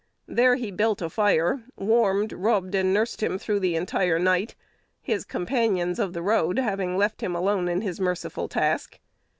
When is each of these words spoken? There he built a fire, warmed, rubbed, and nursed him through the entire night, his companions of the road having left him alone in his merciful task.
There 0.27 0.55
he 0.55 0.71
built 0.71 0.99
a 1.03 1.11
fire, 1.11 1.61
warmed, 1.77 2.33
rubbed, 2.33 2.73
and 2.73 2.91
nursed 2.91 3.21
him 3.21 3.37
through 3.37 3.59
the 3.59 3.75
entire 3.75 4.17
night, 4.17 4.55
his 4.99 5.23
companions 5.23 5.99
of 5.99 6.13
the 6.13 6.23
road 6.23 6.57
having 6.57 6.97
left 6.97 7.21
him 7.21 7.35
alone 7.35 7.67
in 7.69 7.81
his 7.81 7.99
merciful 8.01 8.47
task. 8.47 8.99